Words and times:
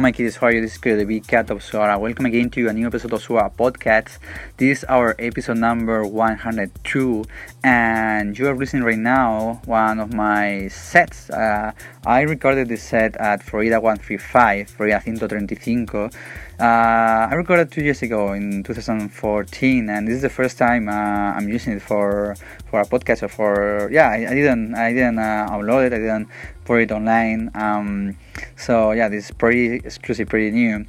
My 0.00 0.12
kids. 0.12 0.38
Are 0.38 0.50
you? 0.50 0.62
This 0.62 0.76
is 0.76 0.80
the 0.80 1.04
big 1.04 1.26
cat 1.26 1.50
of 1.50 1.58
Suara. 1.58 2.00
Welcome 2.00 2.24
again 2.24 2.48
to 2.50 2.68
a 2.68 2.72
new 2.72 2.86
episode 2.86 3.12
of 3.12 3.22
Suara 3.22 3.52
Podcast. 3.52 4.16
This 4.56 4.78
is 4.78 4.84
our 4.84 5.14
episode 5.18 5.58
number 5.58 6.06
102, 6.06 7.24
and 7.62 8.38
you 8.38 8.48
are 8.48 8.56
listening 8.56 8.84
right 8.84 8.96
now 8.96 9.60
one 9.66 10.00
of 10.00 10.14
my 10.14 10.68
sets. 10.68 11.28
Uh, 11.28 11.72
I 12.06 12.22
recorded 12.22 12.68
this 12.68 12.82
set 12.82 13.14
at 13.16 13.42
Florida 13.42 13.78
135, 13.78 14.70
Florida 14.70 15.02
135. 15.04 16.16
Uh, 16.58 17.28
I 17.30 17.34
recorded 17.34 17.70
two 17.70 17.82
years 17.82 18.00
ago 18.00 18.32
in 18.32 18.62
2014, 18.62 19.90
and 19.90 20.08
this 20.08 20.16
is 20.16 20.22
the 20.22 20.30
first 20.30 20.56
time 20.56 20.88
uh, 20.88 20.92
I'm 20.92 21.48
using 21.48 21.74
it 21.74 21.82
for 21.82 22.36
for 22.70 22.80
a 22.80 22.86
podcast 22.86 23.22
or 23.22 23.28
for 23.28 23.90
yeah. 23.92 24.08
I, 24.08 24.16
I 24.30 24.34
didn't 24.34 24.74
I 24.74 24.92
didn't 24.92 25.18
uh, 25.18 25.48
upload 25.50 25.86
it. 25.86 25.92
I 25.92 25.98
didn't 25.98 26.28
put 26.70 26.82
it 26.82 26.92
online. 26.92 27.50
Um, 27.56 28.16
so 28.56 28.92
yeah, 28.92 29.08
this 29.08 29.24
is 29.24 29.30
pretty 29.32 29.82
exclusive, 29.84 30.28
pretty 30.28 30.52
new. 30.52 30.86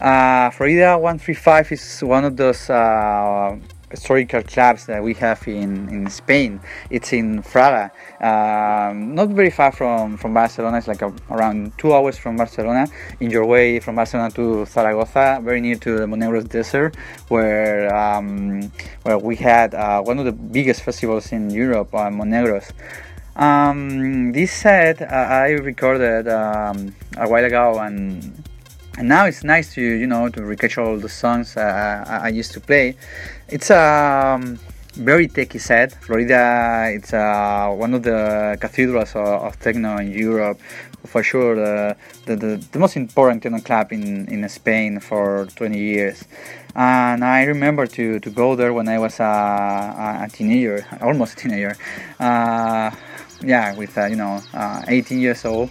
Uh, 0.00 0.48
Florida 0.48 0.96
135 0.96 1.70
is 1.70 2.00
one 2.00 2.24
of 2.24 2.34
those 2.38 2.70
uh, 2.70 3.54
historical 3.90 4.42
clubs 4.42 4.86
that 4.86 5.02
we 5.02 5.12
have 5.12 5.46
in, 5.46 5.86
in 5.90 6.08
Spain. 6.08 6.60
It's 6.88 7.12
in 7.12 7.42
Fraga, 7.42 7.90
um, 8.24 9.14
not 9.14 9.28
very 9.28 9.50
far 9.50 9.70
from, 9.70 10.16
from 10.16 10.32
Barcelona. 10.32 10.78
It's 10.78 10.88
like 10.88 11.02
a, 11.02 11.12
around 11.30 11.76
two 11.76 11.92
hours 11.92 12.16
from 12.16 12.38
Barcelona. 12.38 12.86
In 13.20 13.30
your 13.30 13.44
way 13.44 13.80
from 13.80 13.96
Barcelona 13.96 14.30
to 14.30 14.64
Zaragoza, 14.64 15.40
very 15.44 15.60
near 15.60 15.76
to 15.76 15.98
the 15.98 16.06
Monegros 16.06 16.48
Desert, 16.48 16.96
where 17.28 17.94
um, 17.94 18.72
where 19.02 19.18
we 19.18 19.36
had 19.36 19.74
uh, 19.74 20.00
one 20.00 20.18
of 20.18 20.24
the 20.24 20.32
biggest 20.32 20.80
festivals 20.80 21.32
in 21.32 21.50
Europe, 21.50 21.94
uh, 21.94 22.08
Monegros. 22.08 22.72
Um, 23.36 24.32
this 24.32 24.52
set 24.52 25.00
uh, 25.00 25.06
I 25.06 25.50
recorded 25.52 26.28
um, 26.28 26.94
a 27.16 27.26
while 27.28 27.44
ago 27.44 27.78
and 27.78 28.44
and 28.98 29.08
now 29.08 29.24
it's 29.24 29.42
nice 29.42 29.72
to 29.74 29.80
you 29.82 30.06
know 30.06 30.28
to 30.28 30.42
recapture 30.42 30.82
all 30.82 30.98
the 30.98 31.08
songs 31.08 31.56
uh, 31.56 32.04
I, 32.06 32.28
used 32.28 32.52
to 32.52 32.60
play. 32.60 32.96
It's 33.48 33.70
um, 33.70 34.58
very 34.94 35.28
techy 35.28 35.58
set. 35.58 35.92
Florida, 36.04 36.90
it's 36.92 37.12
uh, 37.12 37.70
one 37.70 37.94
of 37.94 38.02
the 38.02 38.56
cathedrals 38.60 39.14
of, 39.14 39.26
of, 39.26 39.60
techno 39.60 39.96
in 39.98 40.12
Europe, 40.12 40.60
for 41.04 41.22
sure. 41.22 41.56
The, 41.56 41.96
the, 42.26 42.36
the, 42.36 42.66
the, 42.72 42.78
most 42.78 42.96
important 42.96 43.42
techno 43.42 43.60
club 43.60 43.92
in, 43.92 44.28
in 44.28 44.48
Spain 44.48 45.00
for 45.00 45.46
20 45.56 45.78
years. 45.78 46.24
And 46.74 47.24
I 47.24 47.44
remember 47.44 47.86
to, 47.86 48.20
to 48.20 48.30
go 48.30 48.56
there 48.56 48.72
when 48.72 48.88
I 48.88 48.98
was 48.98 49.20
a, 49.20 50.24
a 50.24 50.28
teenager, 50.32 50.86
almost 51.00 51.34
a 51.34 51.36
teenager. 51.42 51.76
Uh, 52.18 52.90
yeah, 53.44 53.74
with 53.74 53.96
uh, 53.98 54.06
you 54.06 54.16
know, 54.16 54.40
uh, 54.54 54.82
18 54.86 55.18
years 55.18 55.44
old 55.44 55.70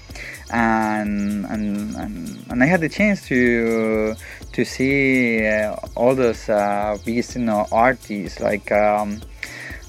and 0.51 1.45
and, 1.45 1.95
and, 1.95 2.45
and 2.49 2.63
I 2.63 2.65
had 2.65 2.81
the 2.81 2.89
chance 2.89 3.25
to 3.27 4.15
to 4.53 4.65
see 4.65 5.45
uh, 5.47 5.75
all 5.95 6.15
those 6.15 6.49
uh, 6.49 6.97
biggest 7.05 7.35
you 7.35 7.41
know 7.41 7.67
artists 7.71 8.39
like 8.39 8.71
um, 8.71 9.21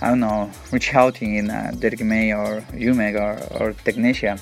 I 0.00 0.08
don't 0.08 0.20
know 0.20 0.50
Rich 0.70 0.90
Hawtin 0.90 1.38
in 1.38 1.50
uh, 1.50 1.72
Derrick 1.78 2.00
May 2.00 2.32
or 2.32 2.62
Umek 2.72 3.14
or, 3.14 3.62
or 3.62 3.72
Technasia. 3.72 4.40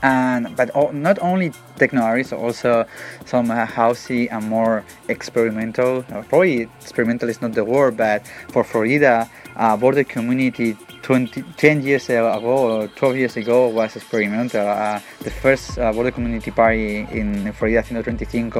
And 0.00 0.54
but 0.54 0.70
not 0.94 1.18
only 1.20 1.52
techno 1.76 2.02
artists 2.02 2.32
also 2.32 2.86
some 3.24 3.50
uh, 3.50 3.66
housey 3.66 4.28
and 4.30 4.48
more 4.48 4.84
experimental 5.08 6.04
probably 6.28 6.68
experimental 6.80 7.28
is 7.28 7.42
not 7.42 7.52
the 7.54 7.64
word 7.64 7.96
but 7.96 8.24
for 8.50 8.62
Florida 8.62 9.28
uh, 9.56 9.76
border 9.76 10.04
community 10.04 10.76
20, 11.08 11.42
10 11.56 11.82
years 11.84 12.10
ago, 12.10 12.82
or 12.82 12.88
12 12.88 13.16
years 13.16 13.36
ago, 13.38 13.68
was 13.68 13.96
experimental. 13.96 14.68
Uh, 14.68 15.00
the 15.20 15.30
first 15.30 15.78
uh, 15.78 15.90
border 15.90 16.10
community 16.10 16.50
party 16.50 17.08
in 17.10 17.50
Florida 17.54 17.78
135 17.78 18.54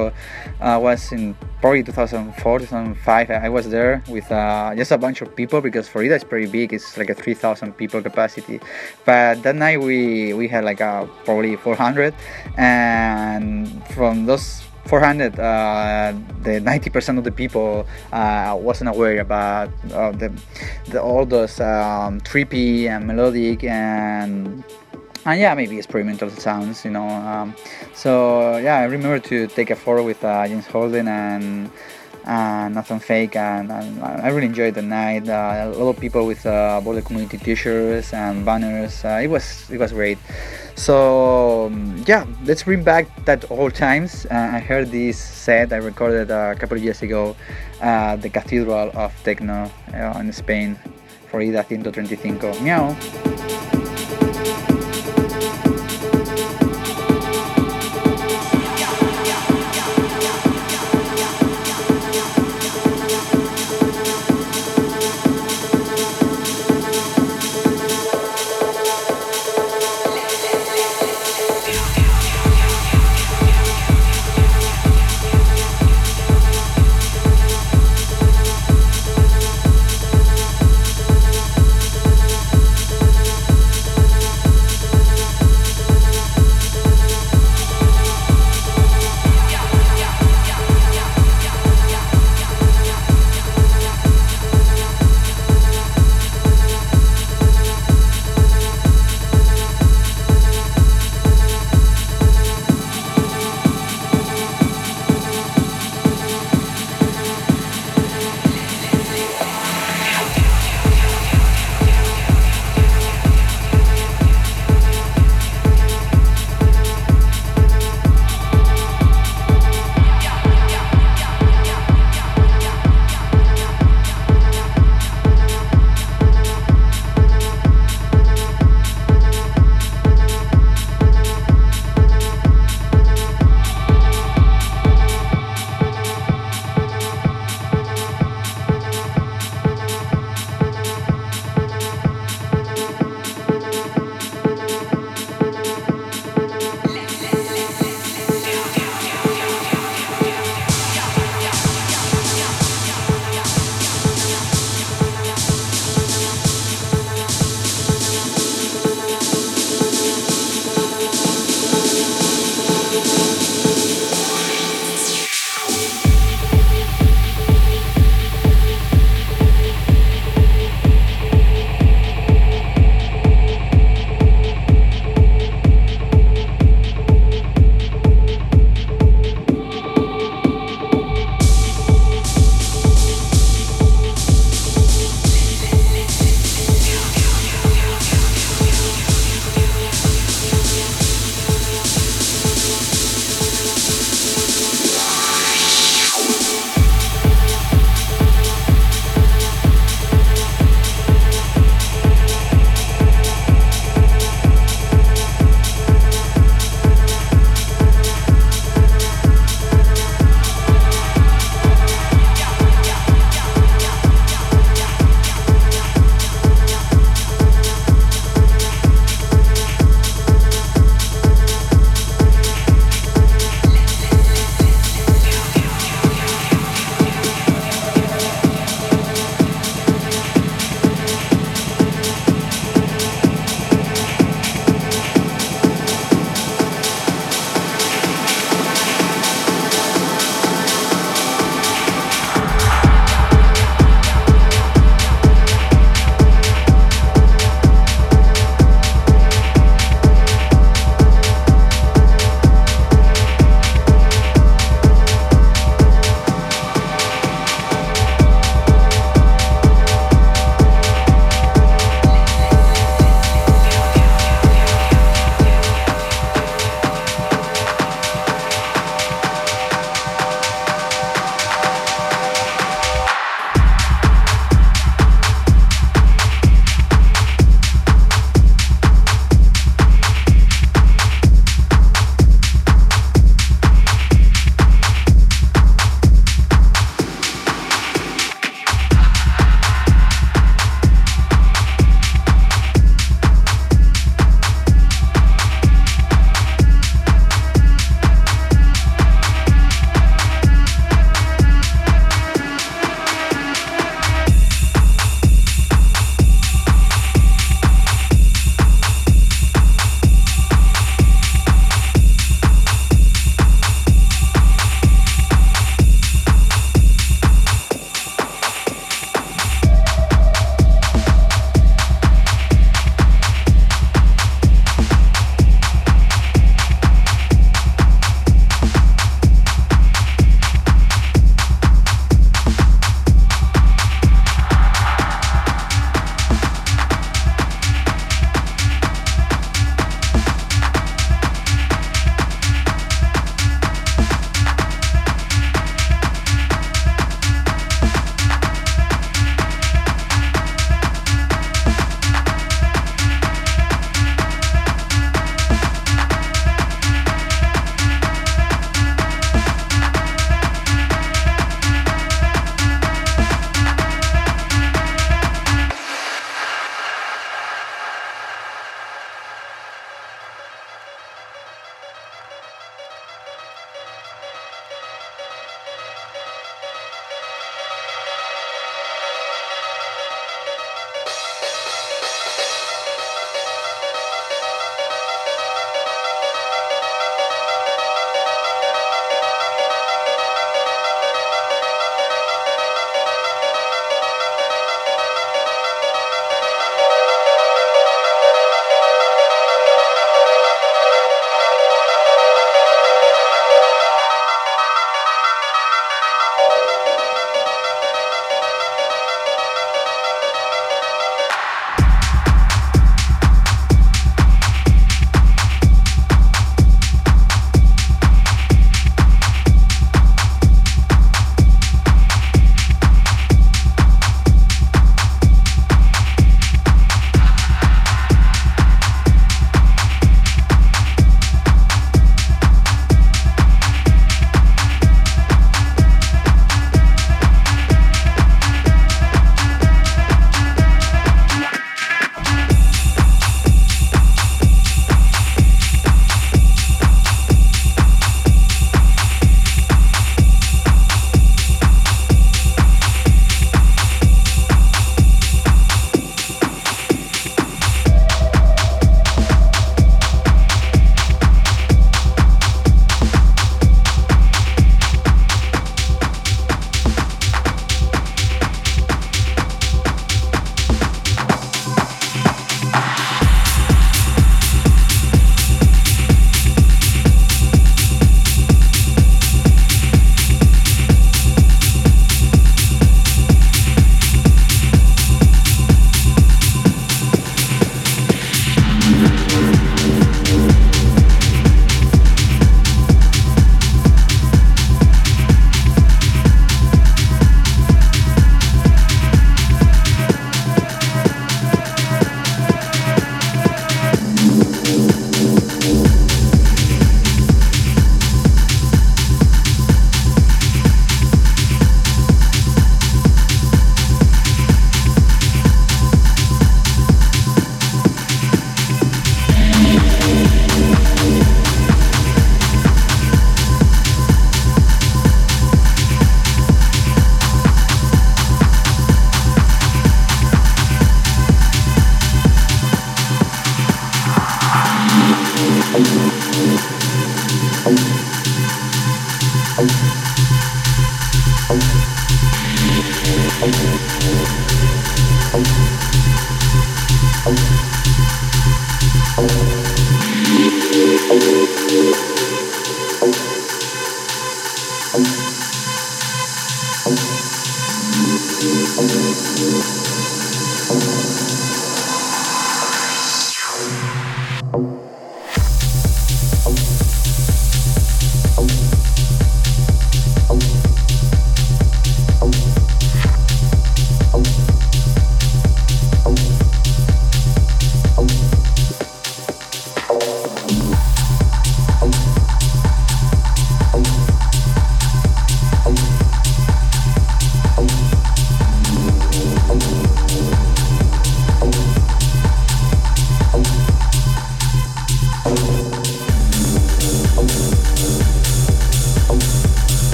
uh, 0.59 0.79
was 0.81 1.11
in 1.11 1.35
probably 1.61 1.83
2004, 1.83 2.59
2005. 2.59 3.29
I 3.29 3.49
was 3.49 3.69
there 3.69 4.03
with 4.09 4.31
uh, 4.31 4.73
just 4.75 4.89
a 4.89 4.97
bunch 4.97 5.21
of 5.21 5.35
people 5.35 5.61
because 5.61 5.87
Florida 5.87 6.15
is 6.15 6.23
pretty 6.23 6.47
big. 6.49 6.73
It's 6.73 6.97
like 6.97 7.11
a 7.11 7.13
3,000 7.13 7.73
people 7.73 8.01
capacity. 8.01 8.59
But 9.05 9.43
that 9.43 9.55
night 9.55 9.79
we 9.79 10.33
we 10.33 10.47
had 10.47 10.65
like 10.65 10.81
a, 10.81 11.07
probably 11.25 11.55
400, 11.55 12.15
and 12.57 13.69
from 13.93 14.25
those 14.25 14.63
400 14.89 15.39
uh, 15.39 16.13
the 16.41 16.59
90% 16.59 17.19
of 17.19 17.23
the 17.23 17.31
people 17.31 17.85
uh, 18.11 18.57
wasn't 18.59 18.89
aware 18.89 19.21
about 19.21 19.69
uh, 19.93 20.11
the, 20.11 20.33
the, 20.87 20.99
all 20.99 21.27
those 21.27 21.59
um, 21.59 22.19
trippy 22.21 22.89
and 22.89 23.05
melodic 23.05 23.63
and 23.63 24.63
and 25.25 25.39
yeah 25.39 25.53
maybe 25.53 25.77
experimental 25.77 26.29
sounds 26.31 26.83
you 26.83 26.89
know 26.89 27.07
um, 27.07 27.53
so 27.93 28.57
yeah 28.57 28.77
i 28.77 28.83
remember 28.85 29.19
to 29.19 29.45
take 29.47 29.69
a 29.69 29.75
photo 29.75 30.03
with 30.03 30.23
uh, 30.23 30.47
james 30.47 30.65
holden 30.65 31.07
and 31.07 31.69
and 32.25 32.75
Nathan 32.75 32.99
Fake, 32.99 33.35
and, 33.35 33.71
and, 33.71 34.03
I 34.03 34.29
really 34.29 34.47
enjoyed 34.47 34.75
the 34.75 34.81
night. 34.81 35.27
Uh, 35.27 35.71
a 35.73 35.77
lot 35.77 35.89
of 35.95 35.99
people 35.99 36.25
with 36.25 36.45
uh, 36.45 36.81
border 36.83 37.01
community 37.01 37.37
T-shirts 37.37 38.13
and 38.13 38.45
banners. 38.45 39.03
Uh, 39.03 39.19
it 39.23 39.27
was 39.27 39.69
it 39.69 39.79
was 39.79 39.91
great. 39.91 40.17
So 40.75 41.67
um, 41.67 42.03
yeah, 42.07 42.25
let's 42.45 42.63
bring 42.63 42.83
back 42.83 43.07
that 43.25 43.49
old 43.51 43.75
times. 43.75 44.25
I 44.29 44.59
heard 44.59 44.91
this 44.91 45.17
set 45.17 45.73
I 45.73 45.77
recorded 45.77 46.31
a 46.31 46.55
couple 46.55 46.77
of 46.77 46.83
years 46.83 47.01
ago, 47.01 47.35
uh, 47.81 48.15
the 48.15 48.29
Cathedral 48.29 48.91
of 48.93 49.13
Techno 49.23 49.71
in 50.19 50.31
Spain, 50.33 50.75
for 51.27 51.41
Florida 51.41 51.65
135. 51.67 52.61
Meow. 52.61 53.78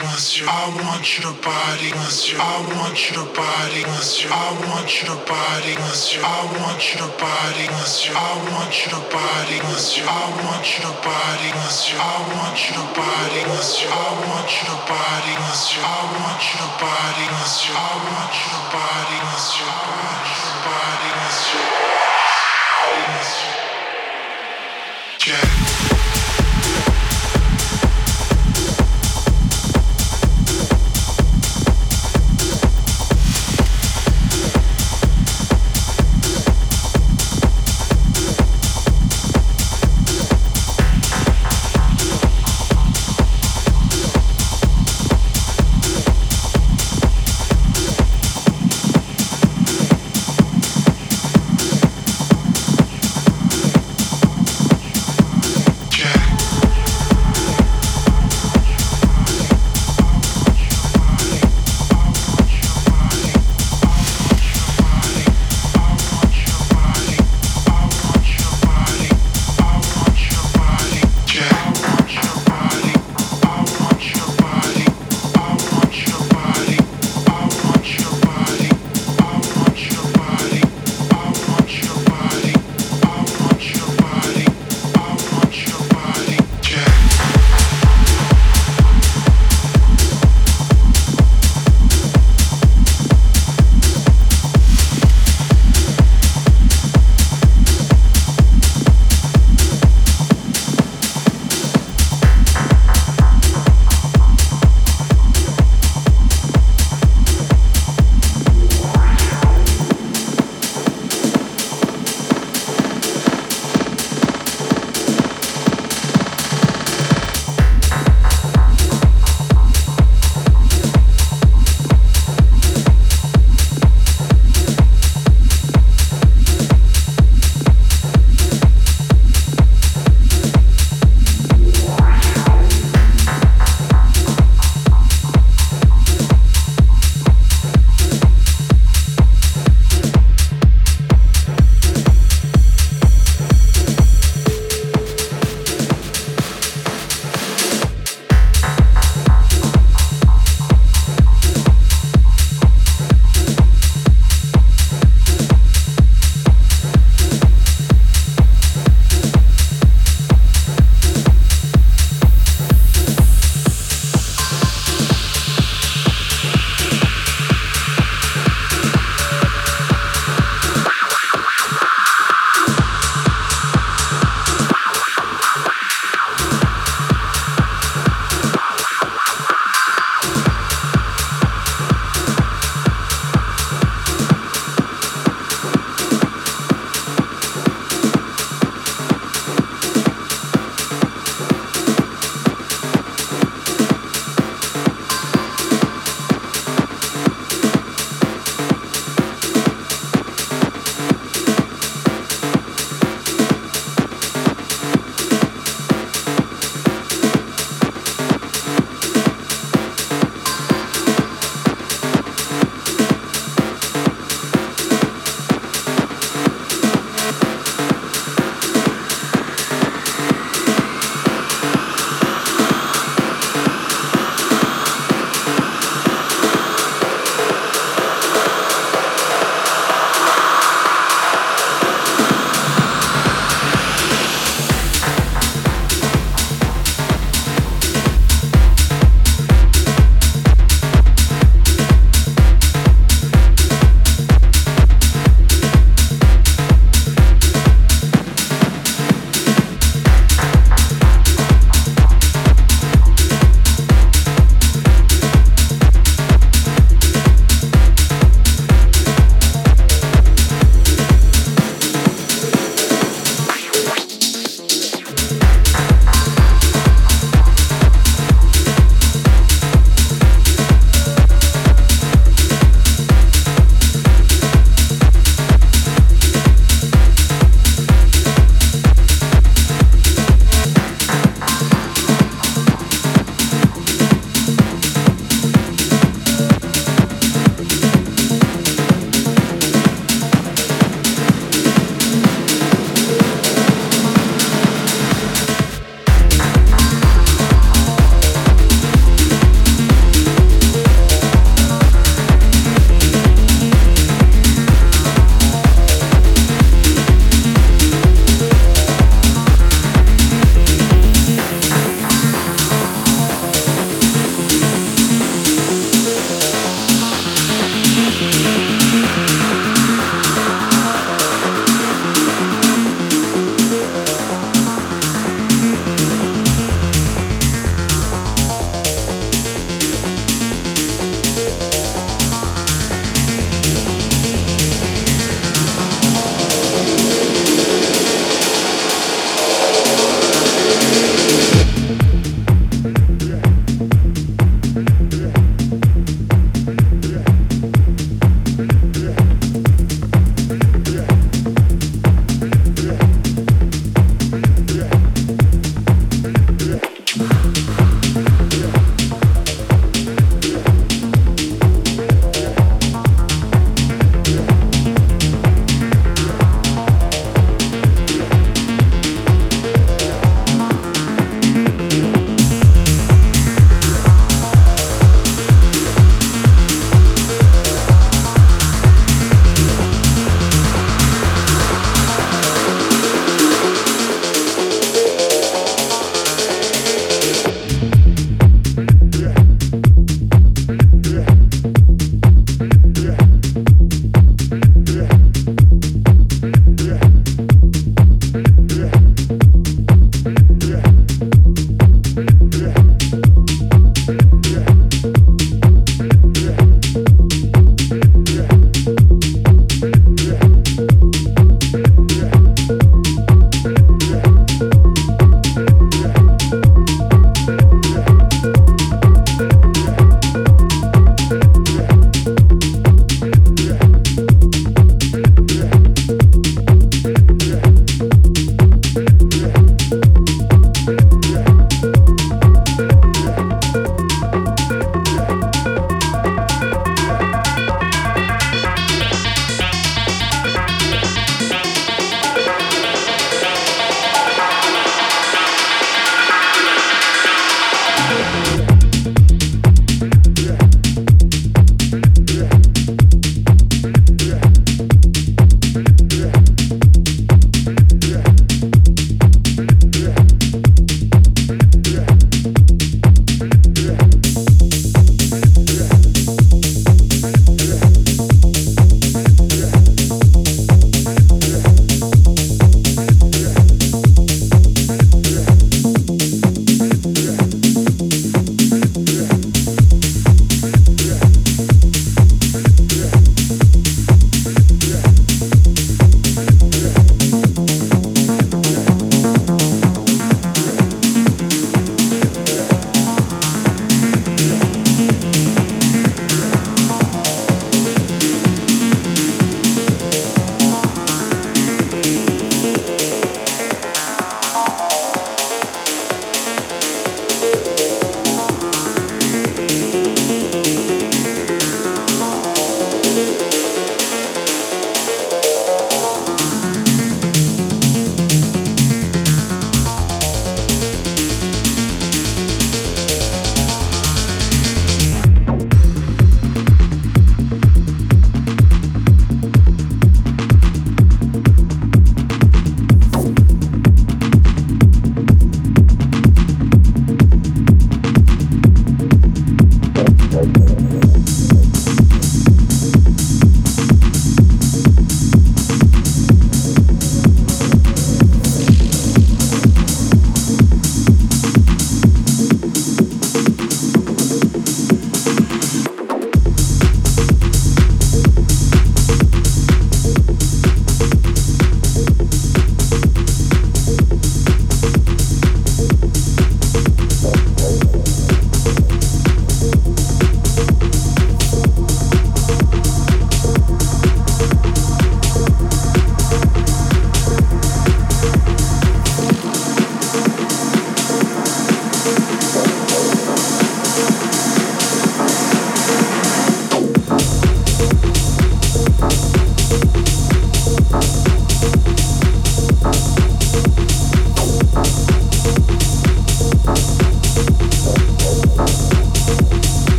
Body 0.00 0.40
you. 0.40 0.46
I 0.48 0.68
want 0.80 1.04
your 1.18 1.32
body 1.42 1.88
you. 1.88 2.38
I 2.38 2.56
want 2.72 2.96
your 3.10 3.26
body 3.34 3.80
you. 3.80 4.30
I 4.32 4.48
want 4.68 5.02
your 5.02 5.16
body 5.28 5.72
you. 5.72 6.22
I 6.22 6.40
want 6.56 6.82
your 6.94 7.08
body 7.20 7.66
you. 7.68 8.14
I 8.16 8.32
want 8.48 8.72
your 8.86 9.02
body 9.12 9.56
you. 9.56 10.04
I 10.08 10.28
want 10.40 10.68
your 10.80 10.96
body 11.02 11.48
you. 11.48 11.96
I 11.98 12.16
want 12.32 12.60
your 12.72 12.88
body 12.96 13.40
you. 13.42 13.88
I 13.92 14.08
want 14.28 14.52
your 14.64 14.78
body 14.88 15.32
you. 15.32 15.82
I 15.82 16.00
want 16.20 16.42
your 16.56 16.72
body 16.80 17.24
you. 17.28 17.74
I 17.76 17.92
want 18.08 18.21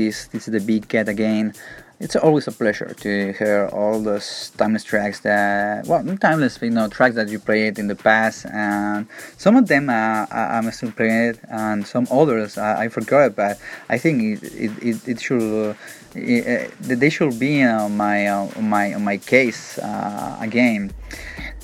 Kitties, 0.00 0.28
this 0.32 0.48
is 0.48 0.52
the 0.52 0.60
Big 0.60 0.88
Cat 0.88 1.08
again. 1.08 1.52
It's 2.00 2.16
always 2.16 2.48
a 2.48 2.52
pleasure 2.52 2.94
to 3.04 3.32
hear 3.34 3.68
all 3.70 4.00
those 4.00 4.50
timeless 4.56 4.82
tracks 4.82 5.20
that, 5.20 5.86
well, 5.86 6.02
timeless, 6.16 6.58
you 6.62 6.70
know, 6.70 6.88
tracks 6.88 7.16
that 7.16 7.28
you 7.28 7.38
played 7.38 7.78
in 7.78 7.86
the 7.88 7.94
past, 7.94 8.46
and 8.46 9.06
some 9.36 9.56
of 9.56 9.68
them 9.68 9.90
uh, 9.90 10.24
I'm 10.32 10.70
still 10.72 10.92
playing 10.92 11.34
it, 11.34 11.40
and 11.50 11.86
some 11.86 12.06
others 12.10 12.56
uh, 12.56 12.76
I 12.78 12.88
forgot, 12.88 13.36
but 13.36 13.58
I 13.90 13.98
think 13.98 14.42
it, 14.42 14.54
it, 14.54 14.72
it, 14.82 15.08
it 15.08 15.20
should, 15.20 15.76
it, 16.14 16.72
they 16.80 17.10
should 17.10 17.38
be 17.38 17.62
on 17.62 17.98
my, 17.98 18.28
on 18.28 18.70
my, 18.70 18.94
on 18.94 19.04
my 19.04 19.18
case 19.18 19.78
uh, 19.78 20.38
again. 20.40 20.94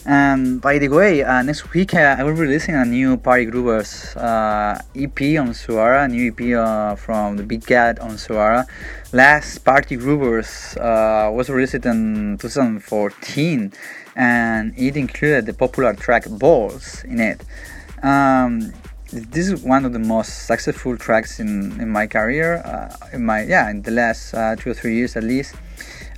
And 0.06 0.60
by 0.60 0.78
the 0.78 0.86
way, 0.86 1.24
uh, 1.24 1.42
next 1.42 1.72
week 1.74 1.92
uh, 1.92 2.14
I 2.16 2.22
will 2.22 2.34
be 2.34 2.42
releasing 2.42 2.76
a 2.76 2.84
new 2.84 3.16
Party 3.16 3.44
Groovers 3.44 4.16
uh, 4.16 4.78
EP 4.94 5.40
on 5.40 5.48
Suara, 5.48 6.04
a 6.04 6.08
new 6.08 6.30
EP 6.30 6.56
uh, 6.56 6.94
from 6.94 7.36
the 7.36 7.42
Big 7.42 7.66
Cat 7.66 7.98
on 7.98 8.12
Suara. 8.12 8.66
Last 9.12 9.58
Party 9.64 9.96
Groovers 9.96 10.76
uh, 10.76 11.32
was 11.32 11.50
released 11.50 11.84
in 11.84 12.38
2014 12.38 13.72
and 14.14 14.74
it 14.78 14.96
included 14.96 15.46
the 15.46 15.52
popular 15.52 15.92
track 15.92 16.26
Balls 16.30 17.02
in 17.02 17.18
it. 17.18 17.40
Um, 18.04 18.72
this 19.10 19.48
is 19.48 19.64
one 19.64 19.84
of 19.84 19.92
the 19.92 19.98
most 19.98 20.46
successful 20.46 20.96
tracks 20.96 21.40
in, 21.40 21.80
in 21.80 21.90
my 21.90 22.06
career, 22.06 22.58
uh, 22.58 22.94
in 23.12 23.26
my 23.26 23.42
yeah, 23.42 23.70
in 23.70 23.82
the 23.82 23.90
last 23.90 24.30
two 24.60 24.70
or 24.70 24.74
three 24.74 24.94
years 24.94 25.16
at 25.16 25.24
least 25.24 25.56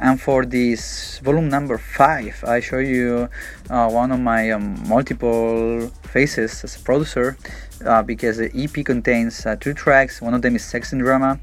and 0.00 0.20
for 0.20 0.44
this 0.44 1.18
volume 1.20 1.48
number 1.48 1.78
five 1.78 2.42
I 2.46 2.60
show 2.60 2.78
you 2.78 3.28
uh, 3.70 3.88
one 3.90 4.12
of 4.12 4.20
my 4.20 4.50
um, 4.50 4.76
multiple 4.88 5.88
faces 6.12 6.64
as 6.64 6.76
a 6.76 6.80
producer 6.80 7.36
uh, 7.84 8.02
because 8.02 8.38
the 8.38 8.50
EP 8.54 8.84
contains 8.84 9.46
uh, 9.46 9.56
two 9.56 9.74
tracks. 9.74 10.20
One 10.20 10.34
of 10.34 10.42
them 10.42 10.56
is 10.56 10.64
Sex 10.64 10.92
and 10.92 11.02
Drama 11.02 11.40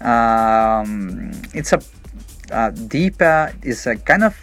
um, 0.00 1.32
it's 1.54 1.72
a 1.72 1.80
uh, 2.50 2.70
deep 2.70 3.20
uh, 3.20 3.50
it's 3.62 3.86
a 3.86 3.96
kind 3.96 4.24
of 4.24 4.36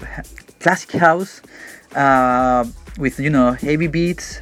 classic 0.59 0.91
house 0.93 1.41
uh, 1.95 2.65
with 2.97 3.19
you 3.19 3.29
know 3.29 3.51
heavy 3.51 3.87
beats. 3.87 4.41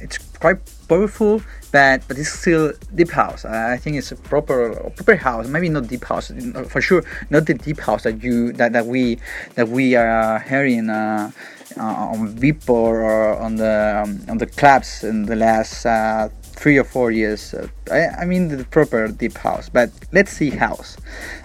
It's 0.00 0.18
quite 0.38 0.58
powerful 0.92 1.42
but 1.72 2.06
but 2.06 2.18
it's 2.18 2.28
still 2.40 2.72
deep 2.94 3.10
house. 3.10 3.44
I 3.44 3.78
think 3.78 3.96
it's 3.96 4.12
a 4.12 4.16
proper 4.16 4.58
proper 4.96 5.16
house. 5.16 5.48
Maybe 5.48 5.68
not 5.70 5.88
deep 5.88 6.04
house 6.04 6.30
for 6.68 6.80
sure. 6.80 7.02
Not 7.30 7.46
the 7.46 7.54
deep 7.54 7.80
house 7.80 8.02
that 8.02 8.22
you 8.22 8.52
that, 8.52 8.72
that 8.74 8.86
we 8.86 9.18
that 9.56 9.68
we 9.68 9.96
are 9.96 10.38
hearing 10.40 10.90
uh, 10.90 11.30
uh, 11.78 12.12
on 12.12 12.36
Beatport 12.36 13.00
or 13.10 13.36
on 13.40 13.56
the 13.56 14.02
um, 14.04 14.20
on 14.28 14.36
the 14.38 14.46
clubs 14.46 15.02
in 15.02 15.24
the 15.24 15.36
last 15.36 15.86
uh, 15.86 16.28
three 16.42 16.78
or 16.78 16.84
four 16.84 17.10
years. 17.10 17.54
I, 17.90 18.08
I, 18.20 18.24
mean 18.26 18.48
the 18.48 18.64
proper 18.64 19.08
deep 19.08 19.36
house, 19.38 19.68
but 19.68 19.90
let's 20.12 20.30
see 20.30 20.50
house 20.50 20.98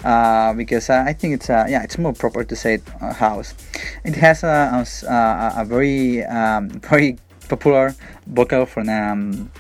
uh, 0.04 0.54
because 0.54 0.90
I 0.90 1.14
think 1.14 1.36
it's 1.36 1.50
uh, 1.50 1.66
yeah 1.70 1.84
it's 1.84 1.98
more 1.98 2.14
proper 2.14 2.44
to 2.44 2.56
say 2.56 2.80
uh, 3.02 3.14
house. 3.14 3.56
It 4.04 4.16
has 4.16 4.44
a, 4.44 4.86
a, 5.08 5.62
a 5.62 5.66
very 5.66 6.24
um, 6.26 6.70
very 6.92 7.18
popular 7.48 7.96
vocal 8.28 8.66
from 8.66 8.90
um, 8.90 9.52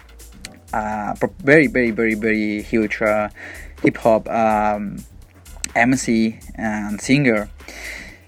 uh, 0.73 1.15
very 1.43 1.67
very 1.67 1.91
very 1.91 2.13
very 2.13 2.61
huge 2.61 3.01
uh, 3.01 3.29
hip 3.83 3.97
hop 3.97 4.27
um, 4.29 4.97
MC 5.75 6.39
and 6.55 6.99
singer, 7.01 7.49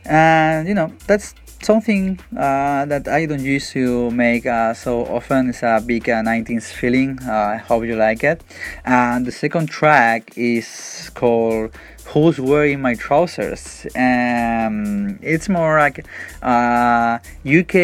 and 0.05 0.67
you 0.67 0.73
know 0.73 0.91
that's 1.07 1.33
something 1.61 2.19
uh, 2.37 2.85
that 2.85 3.07
I 3.07 3.25
don't 3.25 3.41
used 3.41 3.71
to 3.73 4.11
make 4.11 4.45
uh, 4.45 4.73
so 4.73 5.05
often. 5.05 5.49
It's 5.49 5.63
a 5.63 5.83
big 5.85 6.09
uh, 6.09 6.21
90s 6.21 6.71
feeling. 6.71 7.19
Uh, 7.21 7.31
I 7.31 7.57
hope 7.57 7.83
you 7.85 7.95
like 7.95 8.23
it. 8.23 8.43
And 8.85 9.25
the 9.25 9.31
second 9.31 9.67
track 9.67 10.37
is 10.37 11.11
called 11.13 11.71
who's 12.09 12.39
wearing 12.39 12.81
my 12.81 12.95
trousers 12.95 13.85
um, 13.95 15.19
it's 15.21 15.47
more 15.47 15.77
like 15.77 16.05
uh, 16.41 17.19
UK 17.45 17.75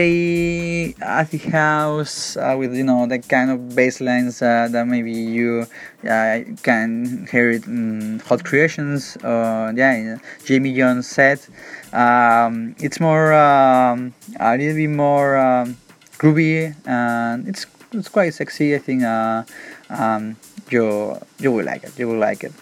acid 1.02 1.42
house 1.42 2.36
uh, 2.38 2.56
with 2.58 2.76
you 2.76 2.84
know 2.84 3.06
that 3.06 3.28
kind 3.30 3.52
of 3.52 3.76
bass 3.76 4.02
lines 4.02 4.42
uh, 4.42 4.68
that 4.72 4.88
maybe 4.88 5.12
you 5.12 5.66
uh, 6.10 6.40
can 6.64 7.28
hear 7.32 7.52
it 7.52 7.66
in 7.66 8.20
Hot 8.28 8.44
Creations 8.44 9.18
or 9.24 9.74
yeah 9.76 10.18
Jamie 10.46 10.76
Jones 10.76 11.08
set. 11.08 11.48
Um, 11.94 12.76
it's 12.80 13.00
more 13.00 13.34
um, 13.34 14.14
a 14.40 14.58
little 14.58 14.76
bit 14.76 14.90
more 14.90 15.38
um, 15.38 15.78
groovy 16.18 16.76
and 16.86 17.48
it's 17.48 17.66
it's 17.92 18.10
quite 18.10 18.34
sexy 18.34 18.76
I 18.76 18.80
think 18.80 19.04
uh, 19.04 19.44
um, 19.90 20.38
you 20.70 21.20
you 21.40 21.52
will 21.52 21.66
like 21.66 21.84
it 21.84 21.98
you 21.98 22.08
will 22.08 22.20
like 22.20 22.44
it 22.44 22.54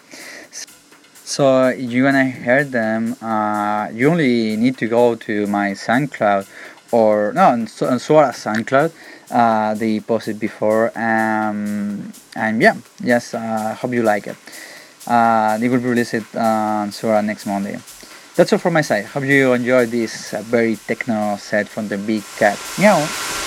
so 1.24 1.70
you 1.70 2.04
wanna 2.04 2.26
hear 2.26 2.64
them, 2.64 3.16
uh, 3.22 3.90
you 3.94 4.10
only 4.10 4.56
need 4.58 4.78
to 4.78 4.88
go 4.88 5.16
to 5.16 5.48
my 5.48 5.72
SoundCloud 5.72 6.48
or 6.92 7.34
no, 7.34 7.52
and 7.52 7.70
so, 7.70 7.88
on 7.88 7.98
SoundCloud. 7.98 8.92
Uh, 9.32 9.74
they 9.74 10.00
posted 10.00 10.40
before, 10.40 10.92
um, 10.96 12.14
and 12.36 12.62
yeah, 12.62 12.76
yes, 13.02 13.34
uh, 13.34 13.74
hope 13.80 13.94
you 13.94 14.04
like 14.04 14.28
it. 14.28 14.36
Uh, 15.08 15.58
they 15.58 15.70
will 15.70 15.80
release 15.80 16.14
it 16.14 16.24
on 16.36 16.92
Suara 16.92 17.26
next 17.26 17.46
Monday. 17.46 17.80
That's 18.36 18.54
all 18.54 18.60
from 18.60 18.74
my 18.74 18.82
side. 18.82 19.06
Hope 19.06 19.24
you 19.24 19.54
enjoyed 19.54 19.90
this 19.90 20.34
uh, 20.34 20.42
very 20.44 20.76
techno 20.76 21.38
set 21.38 21.68
from 21.68 21.88
the 21.88 21.98
Big 21.98 22.24
Cat. 22.38 22.60
Meow. 22.80 23.43